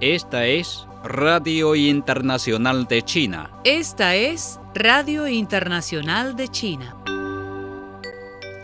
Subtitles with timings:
[0.00, 3.50] Esta es Radio Internacional de China.
[3.64, 6.96] Esta es Radio Internacional de China.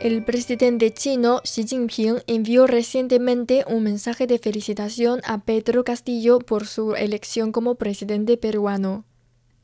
[0.00, 6.66] El presidente chino Xi Jinping envió recientemente un mensaje de felicitación a Pedro Castillo por
[6.66, 9.07] su elección como presidente peruano.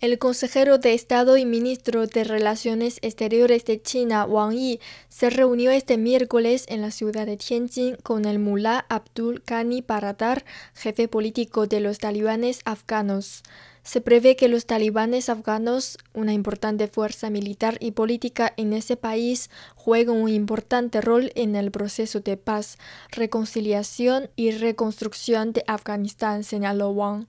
[0.00, 5.70] El consejero de Estado y ministro de Relaciones Exteriores de China, Wang Yi, se reunió
[5.70, 10.44] este miércoles en la ciudad de Tianjin con el mulá Abdul Ghani Baradar,
[10.74, 13.44] jefe político de los talibanes afganos.
[13.82, 19.48] Se prevé que los talibanes afganos, una importante fuerza militar y política en ese país,
[19.74, 22.78] jueguen un importante rol en el proceso de paz,
[23.10, 27.26] reconciliación y reconstrucción de Afganistán, señaló Wang.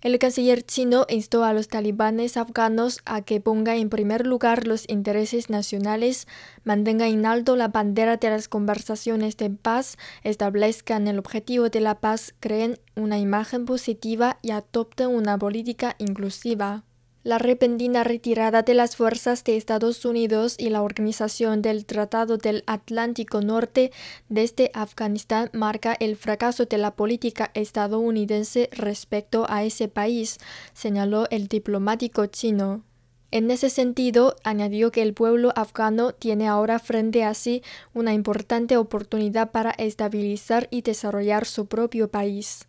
[0.00, 4.88] El canciller chino instó a los talibanes afganos a que pongan en primer lugar los
[4.88, 6.28] intereses nacionales,
[6.62, 11.98] mantengan en alto la bandera de las conversaciones de paz, establezcan el objetivo de la
[11.98, 16.84] paz, creen una imagen positiva y adopten una política inclusiva.
[17.28, 22.64] La repentina retirada de las fuerzas de Estados Unidos y la organización del Tratado del
[22.66, 23.92] Atlántico Norte
[24.30, 30.38] desde Afganistán marca el fracaso de la política estadounidense respecto a ese país,
[30.72, 32.82] señaló el diplomático chino.
[33.30, 37.62] En ese sentido, añadió que el pueblo afgano tiene ahora frente a sí
[37.92, 42.66] una importante oportunidad para estabilizar y desarrollar su propio país.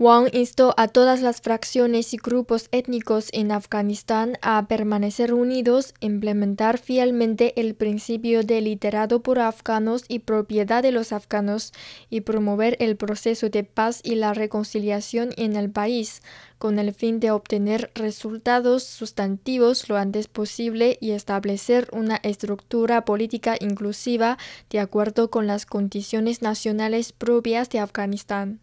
[0.00, 6.78] Wang instó a todas las fracciones y grupos étnicos en Afganistán a permanecer unidos, implementar
[6.78, 11.72] fielmente el principio de liderado por afganos y propiedad de los afganos
[12.10, 16.22] y promover el proceso de paz y la reconciliación en el país,
[16.58, 23.56] con el fin de obtener resultados sustantivos lo antes posible y establecer una estructura política
[23.58, 24.38] inclusiva
[24.70, 28.60] de acuerdo con las condiciones nacionales propias de Afganistán.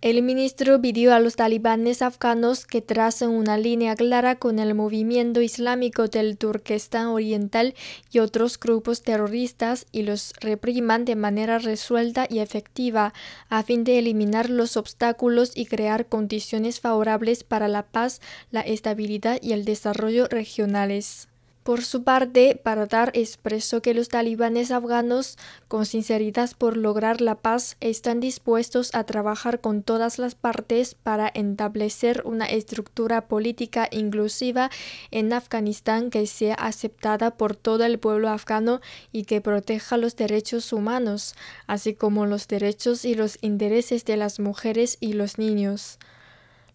[0.00, 5.40] El ministro pidió a los talibanes afganos que tracen una línea clara con el movimiento
[5.40, 7.74] islámico del Turquestán Oriental
[8.12, 13.12] y otros grupos terroristas y los repriman de manera resuelta y efectiva,
[13.48, 18.20] a fin de eliminar los obstáculos y crear condiciones favorables para la paz,
[18.52, 21.26] la estabilidad y el desarrollo regionales.
[21.68, 25.36] Por su parte, Baradar expresó que los talibanes afganos,
[25.68, 31.28] con sinceridad por lograr la paz, están dispuestos a trabajar con todas las partes para
[31.28, 34.70] establecer una estructura política inclusiva
[35.10, 38.80] en Afganistán que sea aceptada por todo el pueblo afgano
[39.12, 41.34] y que proteja los derechos humanos,
[41.66, 45.98] así como los derechos y los intereses de las mujeres y los niños.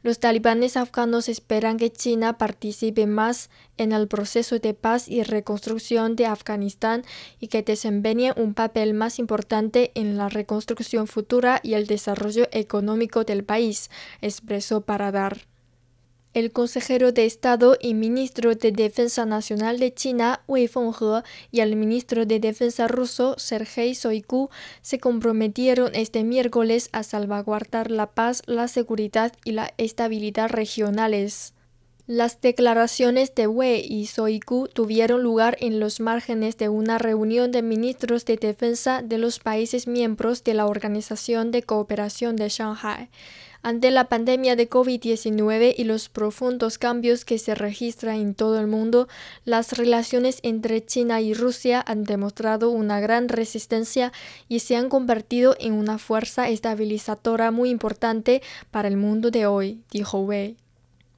[0.03, 6.18] Los talibanes afganos esperan que China participe más en el proceso de paz y reconstrucción
[6.18, 7.03] de Afganistán
[7.40, 13.24] y que desempeñe un papel más importante en la reconstrucción futura y el desarrollo económico
[13.24, 13.90] del país,
[14.22, 15.53] expresó Paradar.
[16.33, 21.21] El consejero de Estado y ministro de Defensa Nacional de China, Wei Fenghe,
[21.51, 24.49] y el ministro de Defensa ruso, Sergei Shoigu,
[24.81, 31.53] se comprometieron este miércoles a salvaguardar la paz, la seguridad y la estabilidad regionales.
[32.06, 37.62] Las declaraciones de Wei y Shoigu tuvieron lugar en los márgenes de una reunión de
[37.62, 43.09] ministros de defensa de los países miembros de la Organización de Cooperación de Shanghai.
[43.62, 48.68] Ante la pandemia de COVID-19 y los profundos cambios que se registran en todo el
[48.68, 49.08] mundo,
[49.46, 54.12] las relaciones entre China y Rusia han demostrado una gran resistencia
[54.50, 58.41] y se han convertido en una fuerza estabilizadora muy importante
[58.72, 60.58] para el mundo de hoy, dijo Wei.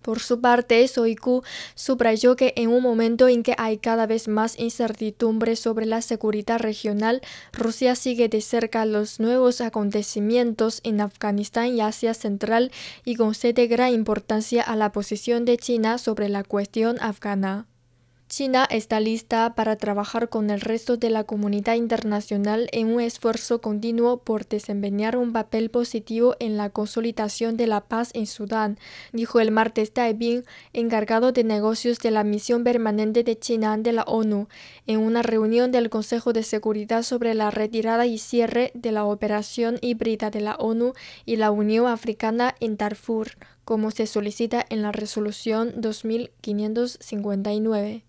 [0.05, 1.41] Por su parte, Soiku
[1.73, 6.59] subrayó que en un momento en que hay cada vez más incertidumbre sobre la seguridad
[6.59, 7.21] regional,
[7.51, 12.71] Rusia sigue de cerca los nuevos acontecimientos en Afganistán y Asia Central
[13.03, 17.65] y concede gran importancia a la posición de China sobre la cuestión afgana.
[18.27, 23.61] China está lista para trabajar con el resto de la comunidad internacional en un esfuerzo
[23.61, 28.79] continuo por desempeñar un papel positivo en la consolidación de la paz en Sudán,
[29.13, 30.43] dijo el martes Taibing,
[30.73, 34.47] encargado de negocios de la misión permanente de China de la ONU,
[34.87, 39.77] en una reunión del Consejo de Seguridad sobre la retirada y cierre de la operación
[39.81, 40.93] híbrida de la ONU
[41.25, 43.33] y la Unión Africana en Darfur,
[43.65, 48.03] como se solicita en la resolución 2559.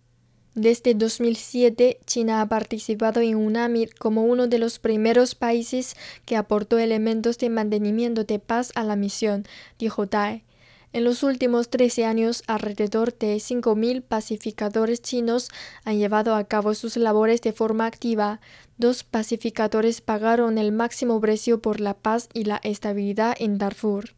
[0.56, 6.78] Desde 2007, China ha participado en UNAMIR como uno de los primeros países que aportó
[6.78, 9.44] elementos de mantenimiento de paz a la misión,
[9.78, 10.44] dijo Tai.
[10.94, 15.50] En los últimos 13 años, alrededor de 5.000 pacificadores chinos
[15.84, 18.40] han llevado a cabo sus labores de forma activa.
[18.78, 24.15] Dos pacificadores pagaron el máximo precio por la paz y la estabilidad en Darfur.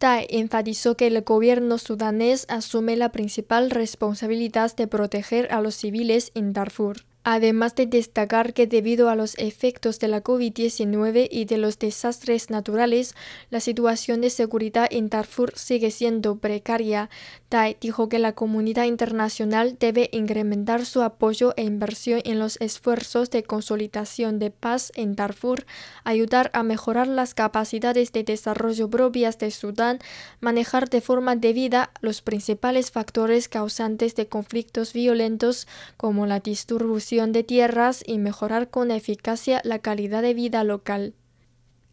[0.00, 6.32] Tai enfatizó que el gobierno sudanés asume la principal responsabilidad de proteger a los civiles
[6.34, 11.58] en Darfur además de destacar que debido a los efectos de la COVID-19 y de
[11.58, 13.14] los desastres naturales,
[13.50, 17.10] la situación de seguridad en Darfur sigue siendo precaria.
[17.48, 23.30] Tai dijo que la comunidad internacional debe incrementar su apoyo e inversión en los esfuerzos
[23.30, 25.66] de consolidación de paz en Darfur,
[26.04, 29.98] ayudar a mejorar las capacidades de desarrollo propias de Sudán,
[30.40, 35.66] manejar de forma debida los principales factores causantes de conflictos violentos
[35.96, 36.40] como la
[37.10, 41.14] de tierras y mejorar con eficacia la calidad de vida local.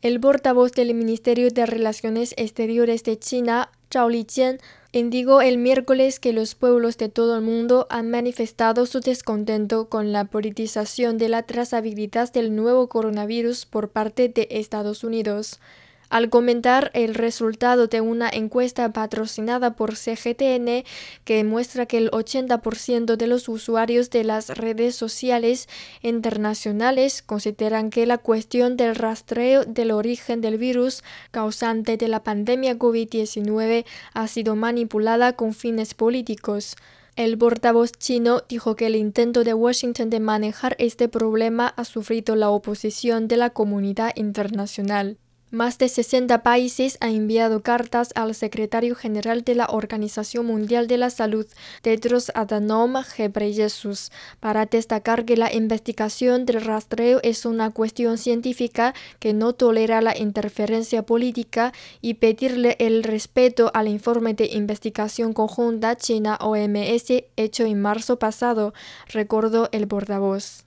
[0.03, 4.59] El portavoz del Ministerio de Relaciones Exteriores de China, Zhao Lijian,
[4.91, 10.11] indicó el miércoles que los pueblos de todo el mundo han manifestado su descontento con
[10.11, 15.59] la politización de la trazabilidad del nuevo coronavirus por parte de Estados Unidos.
[16.09, 20.85] Al comentar el resultado de una encuesta patrocinada por CGTN
[21.25, 25.67] que muestra que el 80% de los usuarios de las redes sociales
[26.01, 32.79] internacionales consideran que la cuestión del rastreo del origen del virus causante de la pandemia
[32.79, 36.77] COVID-19 ha sido manipulada con fines políticos.
[37.17, 42.37] El portavoz chino dijo que el intento de Washington de manejar este problema ha sufrido
[42.37, 45.17] la oposición de la comunidad internacional.
[45.49, 50.97] Más de 60 países han enviado cartas al secretario general de la Organización Mundial de
[50.97, 51.47] la Salud,
[51.81, 54.11] Tedros Adhanom Ghebreyesus,
[54.41, 60.17] para destacar que la investigación del rastreo es una cuestión científica que no tolera la
[60.17, 61.71] interferencia política
[62.01, 68.73] y pedirle el respeto al informe de investigación conjunta China-OMS hecho en marzo pasado,
[69.13, 70.66] recordó el portavoz.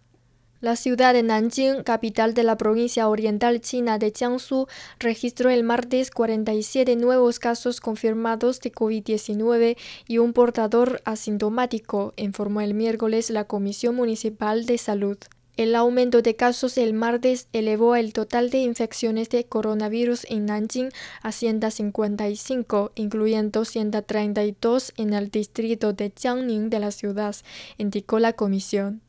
[0.60, 4.66] La ciudad de Nanjing, capital de la provincia oriental china de Jiangsu,
[4.98, 12.74] registró el martes 47 nuevos casos confirmados de COVID-19 y un portador asintomático, informó el
[12.74, 15.16] miércoles la Comisión Municipal de Salud.
[15.56, 20.90] El aumento de casos el martes elevó el total de infecciones de coronavirus en Nanjing
[21.22, 27.34] a 155, incluyendo 132 en el distrito de Jiangning de la ciudad,
[27.78, 29.00] indicó la comisión.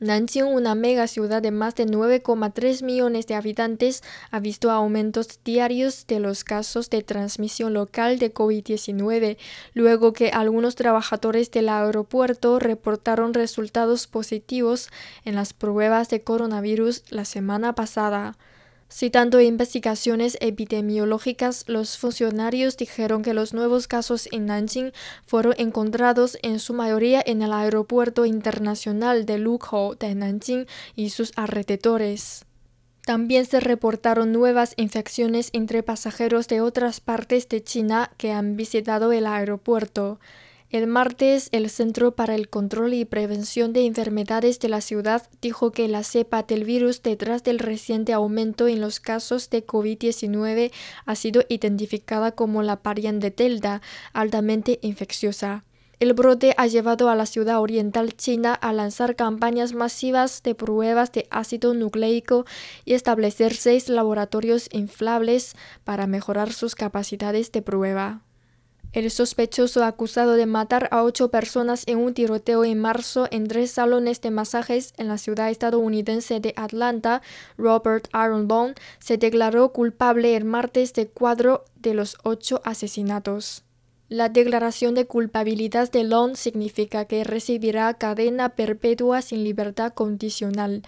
[0.00, 6.06] Nanjing, una mega ciudad de más de 9,3 millones de habitantes, ha visto aumentos diarios
[6.06, 9.36] de los casos de transmisión local de COVID-19,
[9.74, 14.88] luego que algunos trabajadores del aeropuerto reportaron resultados positivos
[15.26, 18.38] en las pruebas de coronavirus la semana pasada.
[18.92, 24.92] Citando investigaciones epidemiológicas, los funcionarios dijeron que los nuevos casos en Nanjing
[25.24, 30.66] fueron encontrados en su mayoría en el Aeropuerto Internacional de Lukou de Nanjing
[30.96, 32.44] y sus alrededores.
[33.06, 39.12] También se reportaron nuevas infecciones entre pasajeros de otras partes de China que han visitado
[39.12, 40.18] el aeropuerto.
[40.70, 45.72] El martes, el Centro para el Control y Prevención de Enfermedades de la ciudad dijo
[45.72, 50.70] que la cepa del virus detrás del reciente aumento en los casos de COVID-19
[51.06, 55.64] ha sido identificada como la variante Delta, altamente infecciosa.
[55.98, 61.10] El brote ha llevado a la ciudad oriental china a lanzar campañas masivas de pruebas
[61.10, 62.44] de ácido nucleico
[62.84, 68.22] y establecer seis laboratorios inflables para mejorar sus capacidades de prueba.
[68.92, 73.70] El sospechoso acusado de matar a ocho personas en un tiroteo en marzo en tres
[73.70, 77.22] salones de masajes en la ciudad estadounidense de Atlanta,
[77.56, 83.62] Robert Aaron Bone, se declaró culpable el martes de cuatro de los ocho asesinatos.
[84.08, 90.82] La declaración de culpabilidad de Long significa que recibirá cadena perpetua sin libertad condicional.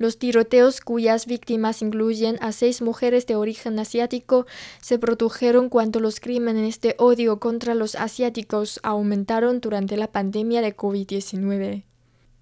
[0.00, 4.46] Los tiroteos cuyas víctimas incluyen a seis mujeres de origen asiático
[4.80, 10.74] se produjeron cuando los crímenes de odio contra los asiáticos aumentaron durante la pandemia de
[10.74, 11.89] COVID-19.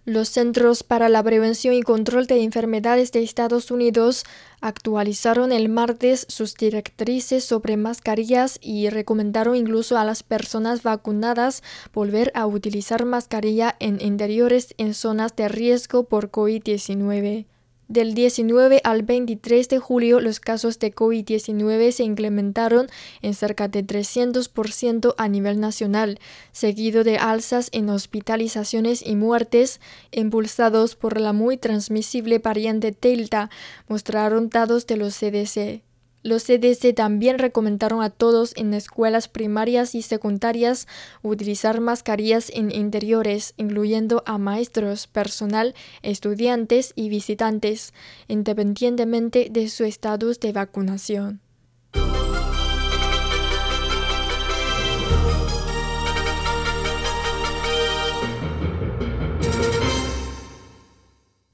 [0.09, 4.25] Los Centros para la Prevención y Control de Enfermedades de Estados Unidos
[4.62, 11.62] actualizaron el martes sus directrices sobre mascarillas y recomendaron incluso a las personas vacunadas
[11.93, 17.45] volver a utilizar mascarilla en interiores en zonas de riesgo por COVID-19.
[17.88, 22.87] Del 19 al 23 de julio, los casos de COVID-19 se incrementaron
[23.23, 26.21] en cerca de 300% a nivel nacional,
[26.52, 29.80] seguido de alzas en hospitalizaciones y muertes,
[30.11, 33.49] impulsados por la muy transmisible variante Delta,
[33.88, 35.88] mostraron datos de los CDC.
[36.23, 40.89] Los CDC también recomendaron a todos en escuelas primarias y secundarias
[41.23, 47.95] utilizar mascarillas en interiores, incluyendo a maestros, personal, estudiantes y visitantes,
[48.27, 51.41] independientemente de su estatus de vacunación.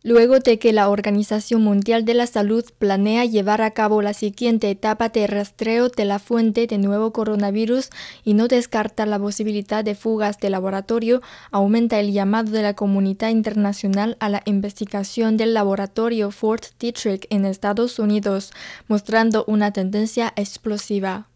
[0.06, 4.68] Luego de que la Organización Mundial de la Salud planea llevar a cabo la siguiente
[4.70, 7.88] etapa de rastreo de la fuente de nuevo coronavirus
[8.22, 13.30] y no descarta la posibilidad de fugas de laboratorio, aumenta el llamado de la comunidad
[13.30, 18.52] internacional a la investigación del laboratorio Fort Detrick en Estados Unidos,
[18.88, 21.28] mostrando una tendencia explosiva.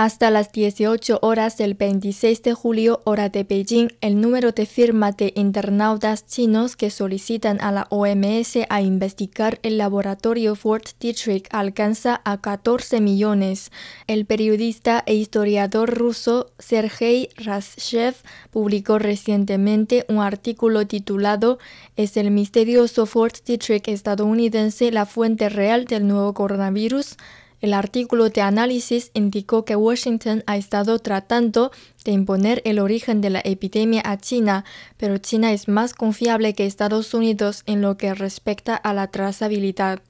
[0.00, 5.16] Hasta las 18 horas del 26 de julio, hora de Beijing, el número de firmas
[5.16, 12.20] de internautas chinos que solicitan a la OMS a investigar el laboratorio Fort Detrick alcanza
[12.24, 13.72] a 14 millones.
[14.06, 18.14] El periodista e historiador ruso Sergei Razchev
[18.52, 21.58] publicó recientemente un artículo titulado
[21.96, 27.16] ¿Es el misterioso Fort Detrick estadounidense la fuente real del nuevo coronavirus?
[27.60, 31.72] El artículo de análisis indicó que Washington ha estado tratando
[32.04, 34.64] de imponer el origen de la epidemia a China,
[34.96, 40.00] pero China es más confiable que Estados Unidos en lo que respecta a la trazabilidad.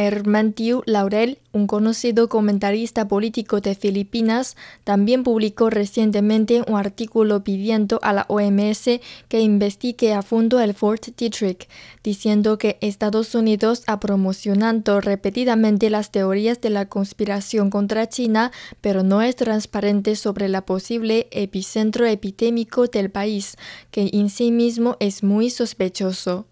[0.00, 8.12] Hermantiu Laurel, un conocido comentarista político de Filipinas, también publicó recientemente un artículo pidiendo a
[8.12, 11.68] la OMS que investigue a fondo el Fort Detrick,
[12.04, 19.02] diciendo que Estados Unidos ha promocionado repetidamente las teorías de la conspiración contra China, pero
[19.02, 23.56] no es transparente sobre la posible epicentro epidémico del país,
[23.90, 26.47] que en sí mismo es muy sospechoso.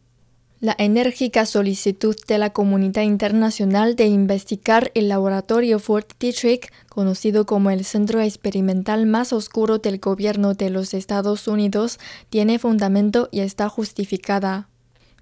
[0.58, 7.70] La enérgica solicitud de la comunidad internacional de investigar el laboratorio Fort Detrick, conocido como
[7.70, 11.98] el centro experimental más oscuro del gobierno de los Estados Unidos,
[12.30, 14.70] tiene fundamento y está justificada.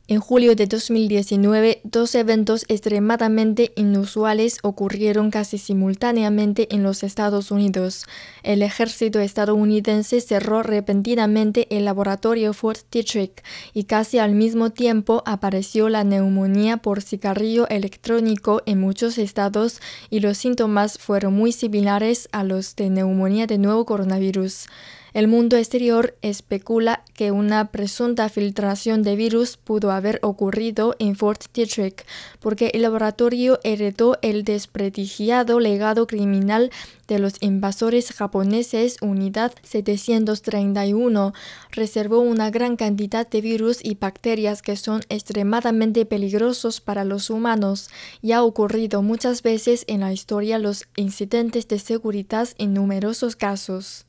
[0.07, 8.05] En julio de 2019, dos eventos extremadamente inusuales ocurrieron casi simultáneamente en los Estados Unidos.
[8.43, 13.43] El ejército estadounidense cerró repentinamente el laboratorio Fort Detrick
[13.73, 19.81] y casi al mismo tiempo apareció la neumonía por cigarrillo electrónico en muchos estados
[20.11, 24.67] y los síntomas fueron muy similares a los de neumonía de nuevo coronavirus.
[25.15, 31.41] El mundo exterior especula que una presunta filtración de virus pudo haber ocurrido en Fort
[31.55, 32.05] Detrick
[32.41, 36.73] porque el laboratorio heredó el desprestigiado legado criminal
[37.07, 41.33] de los invasores japoneses Unidad 731
[41.71, 47.89] reservó una gran cantidad de virus y bacterias que son extremadamente peligrosos para los humanos
[48.21, 54.07] y ha ocurrido muchas veces en la historia los incidentes de seguridad en numerosos casos.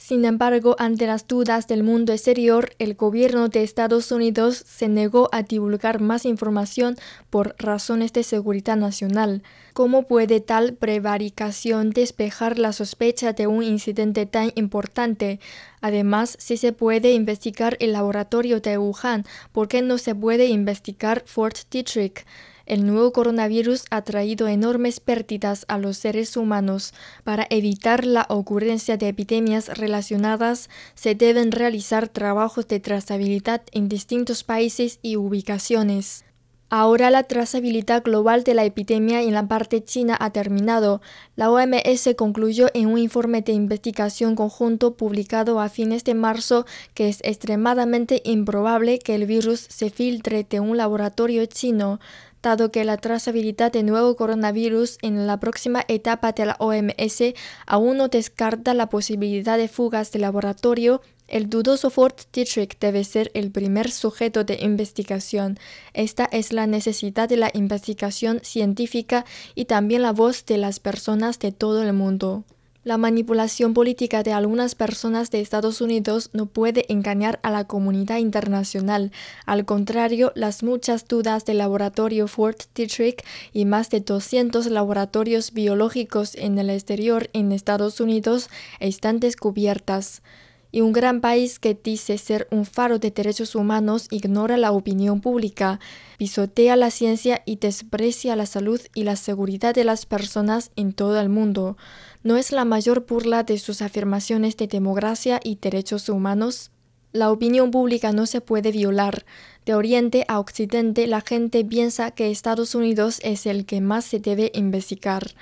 [0.00, 5.28] Sin embargo, ante las dudas del mundo exterior, el gobierno de Estados Unidos se negó
[5.32, 6.94] a divulgar más información
[7.30, 9.42] por razones de seguridad nacional.
[9.72, 15.40] ¿Cómo puede tal prevaricación despejar la sospecha de un incidente tan importante?
[15.80, 21.24] Además, si se puede investigar el laboratorio de Wuhan, ¿por qué no se puede investigar
[21.26, 22.24] Fort Detrick?
[22.68, 26.92] El nuevo coronavirus ha traído enormes pérdidas a los seres humanos.
[27.24, 34.44] Para evitar la ocurrencia de epidemias relacionadas, se deben realizar trabajos de trazabilidad en distintos
[34.44, 36.26] países y ubicaciones.
[36.70, 41.00] Ahora la trazabilidad global de la epidemia en la parte china ha terminado.
[41.34, 47.08] La OMS concluyó en un informe de investigación conjunto publicado a fines de marzo que
[47.08, 52.00] es extremadamente improbable que el virus se filtre de un laboratorio chino
[52.42, 57.34] dado que la trazabilidad de nuevo coronavirus en la próxima etapa de la OMS
[57.66, 63.30] aún no descarta la posibilidad de fugas de laboratorio, el dudoso Fort Detrick debe ser
[63.34, 65.58] el primer sujeto de investigación.
[65.92, 71.38] Esta es la necesidad de la investigación científica y también la voz de las personas
[71.38, 72.44] de todo el mundo.
[72.84, 78.18] La manipulación política de algunas personas de Estados Unidos no puede engañar a la comunidad
[78.18, 79.10] internacional.
[79.46, 86.36] Al contrario, las muchas dudas del laboratorio Fort Detrick y más de 200 laboratorios biológicos
[86.36, 90.22] en el exterior en Estados Unidos están descubiertas
[90.70, 95.20] y un gran país que dice ser un faro de derechos humanos ignora la opinión
[95.20, 95.80] pública,
[96.18, 101.20] pisotea la ciencia y desprecia la salud y la seguridad de las personas en todo
[101.20, 101.76] el mundo.
[102.22, 106.70] ¿No es la mayor burla de sus afirmaciones de democracia y derechos humanos?
[107.12, 109.24] La opinión pública no se puede violar.
[109.64, 114.18] De Oriente a Occidente la gente piensa que Estados Unidos es el que más se
[114.18, 115.34] debe investigar.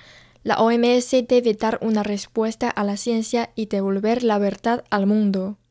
[0.46, 5.58] La OMS debe dar una respuesta a la ciencia y devolver la verdad al mundo.